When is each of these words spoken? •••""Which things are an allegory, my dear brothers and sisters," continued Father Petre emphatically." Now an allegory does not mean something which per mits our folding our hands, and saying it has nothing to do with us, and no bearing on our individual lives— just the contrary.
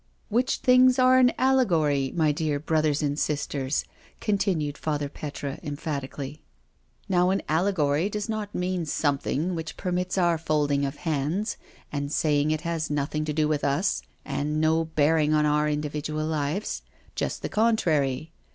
•••""Which 0.33 0.55
things 0.55 0.97
are 0.97 1.19
an 1.19 1.31
allegory, 1.37 2.11
my 2.15 2.31
dear 2.31 2.57
brothers 2.59 3.03
and 3.03 3.19
sisters," 3.19 3.85
continued 4.19 4.75
Father 4.75 5.07
Petre 5.09 5.59
emphatically." 5.61 6.41
Now 7.07 7.29
an 7.29 7.43
allegory 7.47 8.09
does 8.09 8.27
not 8.27 8.55
mean 8.55 8.87
something 8.87 9.53
which 9.53 9.77
per 9.77 9.91
mits 9.91 10.17
our 10.17 10.39
folding 10.39 10.85
our 10.87 10.91
hands, 10.91 11.55
and 11.91 12.11
saying 12.11 12.49
it 12.49 12.61
has 12.61 12.89
nothing 12.89 13.25
to 13.25 13.33
do 13.33 13.47
with 13.47 13.63
us, 13.63 14.01
and 14.25 14.59
no 14.59 14.85
bearing 14.85 15.35
on 15.35 15.45
our 15.45 15.69
individual 15.69 16.25
lives— 16.25 16.81
just 17.13 17.43
the 17.43 17.47
contrary. 17.49 18.31